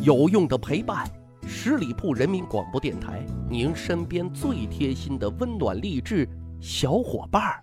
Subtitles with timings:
[0.00, 1.04] 有用的陪伴，
[1.44, 6.28] 十里铺人民广播电台，您身边最贴心的温暖励志
[6.60, 7.60] 小伙伴儿。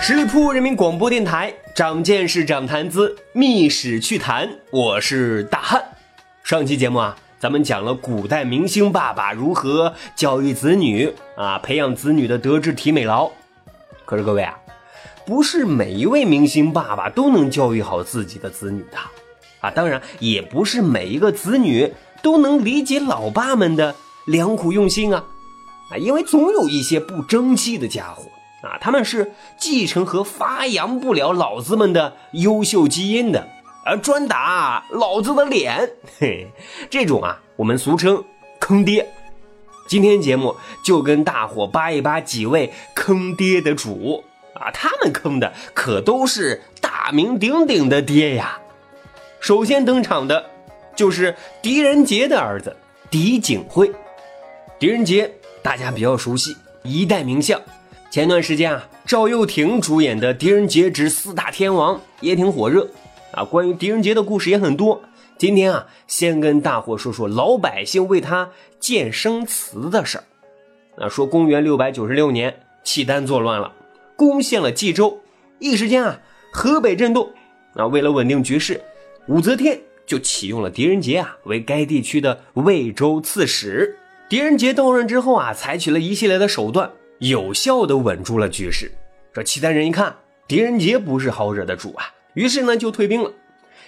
[0.00, 4.48] 十里铺人民广播电台，长见识，长谈资，密史趣谈。
[4.70, 5.82] 我是大汉。
[6.44, 13.28] 上期节目啊，咱们讲了古代明星爸爸如何教育子女啊，培养子女的德智体美劳。
[14.04, 14.56] 可是各位啊，
[15.26, 18.98] 不是每一位明星爸爸都能教育好自己的子女的
[19.60, 19.72] 啊。
[19.72, 21.92] 当然，也不是每一个子女
[22.22, 25.24] 都能理解老爸们的良苦用心啊。
[25.90, 28.22] 啊，因为总有一些不争气的家伙。
[28.62, 33.48] 啊，他们是继承和发扬不了老子们的优秀基因的，
[33.84, 35.90] 而专打老子的脸。
[36.18, 36.46] 嘿，
[36.88, 38.22] 这种啊，我们俗称
[38.58, 39.08] 坑爹。
[39.88, 44.24] 今天节目就跟大伙扒一扒几位坑爹的主
[44.54, 48.58] 啊，他们坑的可都是大名鼎鼎的爹呀。
[49.40, 50.50] 首先登场的
[50.94, 52.74] 就是狄仁杰的儿子
[53.10, 53.90] 狄景辉。
[54.78, 55.30] 狄仁杰
[55.62, 57.60] 大家比较熟悉，一代名相。
[58.10, 62.86] 前段时间啊，赵又廷主演的《狄仁杰之四大天王》也挺火热
[63.32, 63.44] 啊。
[63.44, 65.02] 关于狄仁杰的故事也很多。
[65.38, 70.24] 今天啊，先跟大伙说说老百姓为他建生祠的事儿。
[70.96, 73.72] 啊，说公元六百九十六年，契丹作乱了，
[74.14, 75.20] 攻陷了冀州，
[75.58, 76.20] 一时间啊，
[76.52, 77.32] 河北震动。
[77.74, 78.80] 啊，为了稳定局势，
[79.26, 83.96] 武则天就启用了狄仁杰啊为该地区的魏州刺史。
[84.28, 86.90] 狄仁杰到任之后啊，采取了一系列的手段。
[87.18, 88.90] 有效的稳住了局势。
[89.32, 90.14] 这契丹人一看
[90.48, 93.32] 狄仁杰不是好惹的主啊，于是呢就退兵了。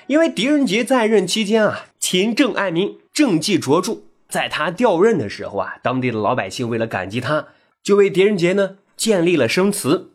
[0.06, 3.98] 因为狄仁杰在任期间啊，勤政爱民，政绩卓著。
[4.28, 7.48] 在他调任的时候啊，当地的老百姓为了感激他，
[7.83, 10.11] 就为狄仁杰呢建立了生祠。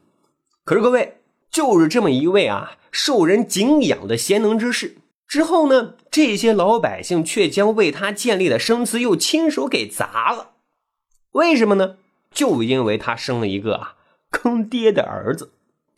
[0.64, 1.18] 可是各位，
[1.50, 10.52] 就是这么一位啊受人敬仰的贤能之士，之后呢，这些老百姓却将为他建立的生祠又亲手给砸了。
[11.32, 11.96] 为什么呢？
[12.32, 13.96] 就因为他生了一个啊
[14.30, 15.46] 坑爹的儿子，《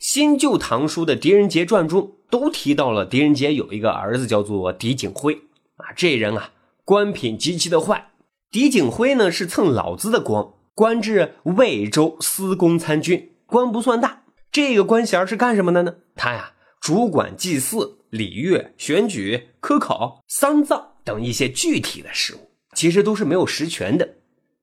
[0.02, 5.32] 新旧唐书》的《狄仁杰传》中都提到了狄仁杰有一个儿子叫做狄景辉
[5.76, 6.50] 啊，这人啊
[6.84, 8.10] 官品极其的坏。
[8.50, 14.24] 狄景辉呢是蹭老子的光，官至魏州司功参军，官不算大。
[14.50, 15.94] 这个官衔是干什么的呢？
[16.16, 24.16] 他呀主管祭祀、礼乐、选举、科考、丧葬等一些具体的事务，其实都是没有实权的。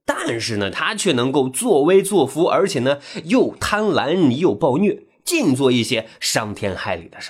[0.06, 7.29] 但是呢，他却能够作威作福，而且呢又贪婪又暴虐，尽做一些伤天害理的事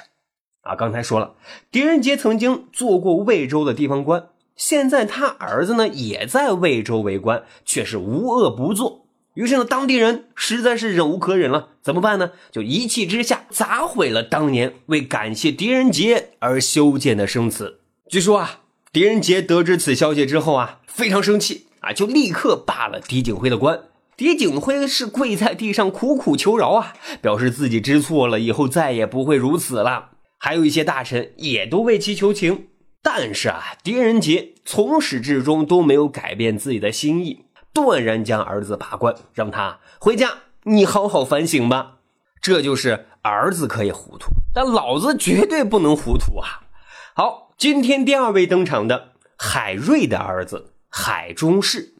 [0.62, 1.34] 啊，刚才说了，
[1.70, 9.06] 狄仁杰曾经做过魏州的地方官，现在他儿子呢也在魏州为官，却是无恶不作。
[9.34, 12.32] 于是呢，当地人实在是忍无可忍了，怎么办呢？
[12.54, 17.82] 就一气之下砸毁了当年为感谢狄仁杰而修建的生祠。
[18.08, 18.62] 据说啊，
[18.94, 21.66] 狄仁杰得知此消息之后啊，非常生气。
[21.82, 21.94] 啊！
[21.94, 23.80] 就立刻罢了狄景辉的官。
[24.20, 30.10] 狄景辉是跪在地上苦苦求饶啊，表示自己知错了，以后再也不会如此了。
[30.38, 32.68] 还有一些大臣也都为其求情。
[33.02, 40.30] 但是啊，狄仁杰从始至终都没有改变自己的心意，断然将儿子罢官，让他回家，
[40.64, 42.00] 你好好反省吧。
[42.42, 46.68] 这就是儿子可以糊涂，但老子绝对不能糊涂啊！
[47.16, 50.74] 好，今天第二位登场的海瑞的儿子。
[50.90, 51.94] 海中士，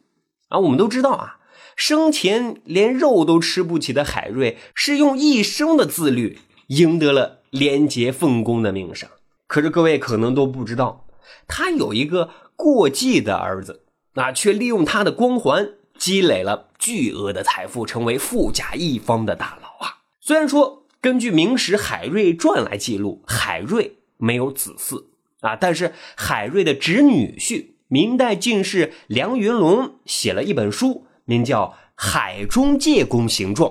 [0.50, 1.38] 啊，我们都知道啊，
[1.80, 9.08] 生前连肉都吃不起的海瑞，是用一生的自律赢得了廉洁奉公的名声。
[9.46, 11.06] 可是各位可能都不知道，
[11.48, 20.00] 他有一个过继的儿子，那却利用他的光环积累了巨额的财富，成为富甲一方的大佬啊。
[20.20, 25.06] 虽然说根据《明史·海瑞传》来记录，海瑞没有子嗣
[25.40, 27.68] 啊，但是海瑞的侄女婿。
[27.88, 33.70] 明代进士梁云龙写了一本书，名叫《海中介公行状》。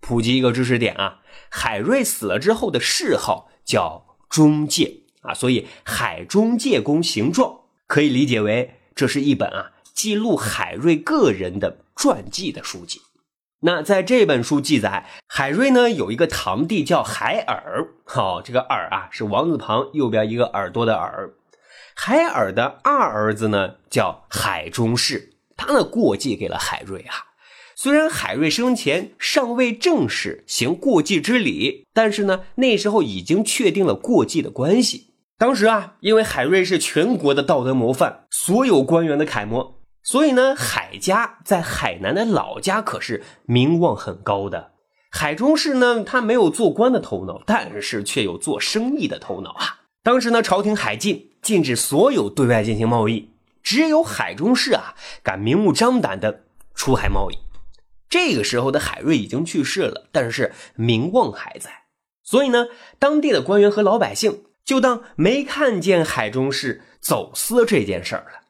[0.00, 7.50] 普及一个知识点啊，海瑞死了之后的谥号叫中介啊，所以《海中介公行状》
[7.86, 13.00] 可以理解为这是一本啊记录海瑞个人的传记的书籍。
[13.60, 21.32] 那在这本书记载，海瑞呢有一个堂弟叫海尔，好，这个尔啊是王字旁，右边一个耳朵的耳。
[21.96, 27.14] 海尔的二儿子呢，叫海中士，他呢过继给了海瑞啊。
[27.74, 35.12] 虽然海瑞生前尚未正式行过继之礼，但是呢，那时候已经确定了过继的关系。
[35.38, 44.72] 当时啊，因为海瑞是全国的道德模范，所有官员的楷模，所以呢，海家在海南的老家可是名望很高的。
[45.10, 49.80] 海中氏呢，他没有做官的头脑，但是却有做生意的头脑啊。
[50.02, 53.28] 当时呢，朝廷海禁，禁止所有对外进行贸易，
[53.66, 57.38] 只有海中氏啊，敢明目张胆的出海贸易。
[58.08, 61.86] 这个时候的海瑞已经去世了，但是名望还在，
[62.22, 62.66] 所以呢，
[63.00, 68.42] 当地的官员和老百姓就当没看见海中氏走私这件事儿了。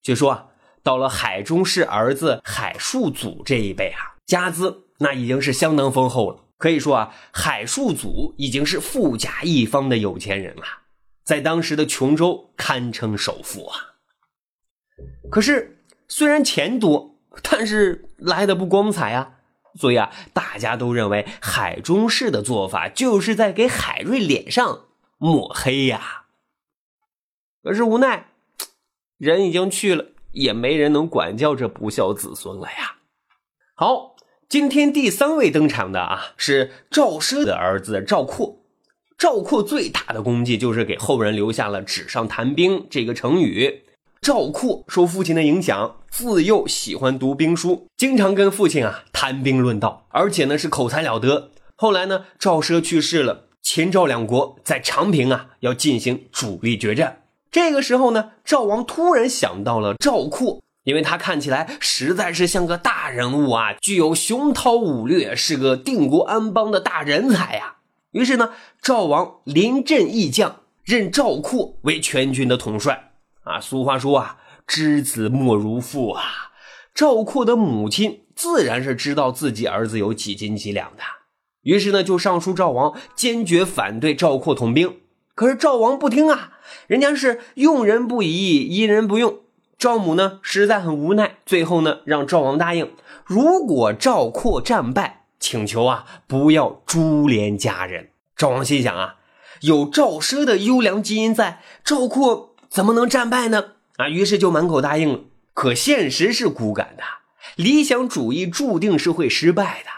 [0.00, 0.46] 据说啊，
[0.84, 6.44] 到了海中氏儿子海树祖这一辈啊，家资那已经是相当丰厚了。
[6.56, 10.62] 可以说啊，海树祖已经是富甲一方的有钱人了，
[11.24, 13.95] 在当时的琼州堪称首富啊。
[15.30, 15.78] 可是
[16.08, 19.32] 虽然钱多，但是来的不光彩啊，
[19.74, 24.86] 所以啊，大家都认为海中氏的做法就是在给海瑞脸上
[25.18, 26.24] 抹黑呀。
[27.62, 28.28] 可是无奈，
[29.18, 32.96] 人已经去了，也没人能管教这不孝子孙了呀。
[33.74, 34.16] 好。
[34.48, 38.60] 今天第三位登场的啊，是赵奢的儿子赵括。
[39.18, 43.82] 赵括最大的功绩就是给后人留下了“纸上谈兵”这个成语。
[44.26, 51.52] 赵括受父亲的影响，自幼喜欢读兵书，经常跟父亲啊谈兵论道，而且呢是口才了得。
[51.76, 57.22] 后来呢，赵奢去世了，秦赵两国在长平啊要进行主力决战。
[57.52, 60.60] 这个时候呢，赵王突然想到了赵括。
[60.82, 67.76] 因为他看起来实在是像个大人物啊，具有雄韬武略，是个定国安邦的大人才呀。
[68.10, 68.50] 于是呢，
[68.82, 73.05] 赵王临阵义将，任赵括为全军的统帅。
[73.46, 76.22] 啊，俗话说啊，知子莫如父啊。
[76.92, 81.02] 赵括的母亲自然是知道自己儿子有几斤几两的，
[81.62, 84.96] 于是呢，就上书赵王，坚决反对赵括统兵。
[85.36, 86.54] 可是赵王不听啊，
[86.88, 89.36] 人家是用人不疑，疑人不用。
[89.78, 92.90] 赵母呢，实在很无奈，最后呢，让赵王答应，
[93.24, 98.08] 如果赵括战败，请求啊，不要株连家人。
[98.36, 99.16] 赵王心想啊，
[99.60, 103.72] 有赵奢的优良基因在，赵括怎么能战败呢？
[103.96, 105.20] 啊，于是就满口答应了。
[105.54, 107.02] 可现实是骨感的，
[107.56, 109.90] 理想主义注定是会失败的。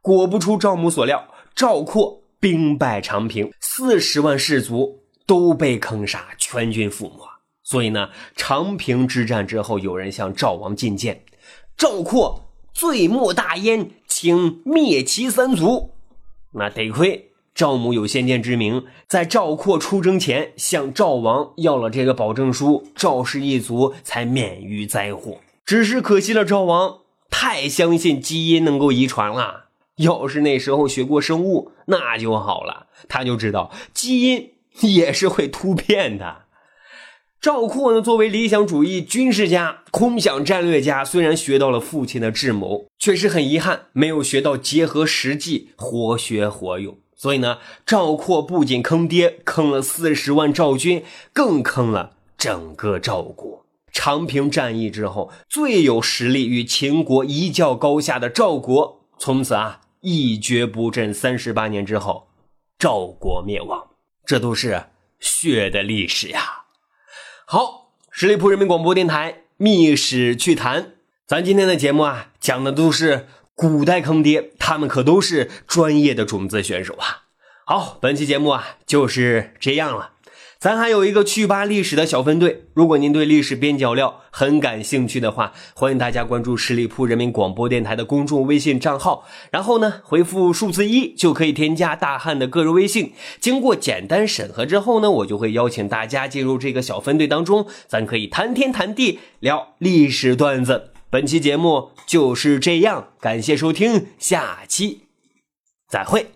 [0.00, 7.18] 果不出赵母所料，赵括兵败长平，四十万士卒都被坑杀，全军覆没。
[7.62, 11.24] 所以呢，长平之战之后，有人向赵王进谏，
[11.76, 15.92] 赵括罪莫大焉，请灭其三族。
[16.52, 25.38] 那得亏赵母有先见之明，在赵括出征前向赵王要了这个保证书，赵氏一族才免于灾祸。
[25.64, 26.98] 只是可惜了，赵王
[27.30, 29.68] 太相信基因能够遗传了。
[29.96, 34.50] 要是那时候学过生物，那就好了，他就知道基因
[34.82, 36.42] 也是会突变的。
[37.40, 46.98] 赵括呢，作为理想主义军事家、空想战略家，虽然学到了父亲的智谋，确实很遗憾没有学到结合实际、活学活用。
[47.16, 51.02] 所以呢，赵括不仅坑爹，坑了四十万赵军，
[51.32, 53.64] 更坑了整个赵国。
[53.90, 61.14] 长平战役之后，最有实力与秦国一较高下的赵国，从此啊一蹶不振。
[61.14, 62.28] 三十八年之后，
[62.78, 63.88] 赵国灭亡，
[64.26, 64.84] 这都是
[65.18, 66.64] 血的历史呀。
[67.46, 70.82] 好，十里铺人民广播电台《密史趣谈》，
[71.26, 77.24] 咱今天的节目啊，讲的都是古代坑爹，他们可都是专业的种子选手啊。
[77.64, 80.10] 好，本期节目啊，就是这样了。
[80.58, 93.14] 咱还有一个趣吧历史的小分队，如果您对历史边角料很感兴趣的话，欢迎大家关注十里铺人民广播电台的公众微信账号，然后呢回复数字一就可以添加大汉的个人微信。
[93.40, 100.90] 经过简单审核之后呢，我就会邀请大家进入这个小分队当中，咱可以谈天谈地聊历史段子。
[101.08, 105.02] 本期节目就是这样，感谢收听，下期
[105.88, 106.35] 再会。